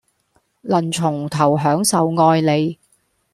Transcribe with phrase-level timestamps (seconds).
[0.61, 2.79] 能從頭享受愛你